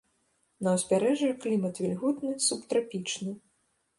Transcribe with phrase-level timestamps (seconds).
[0.67, 3.31] На ўзбярэжжа клімат вільготны субтрапічны.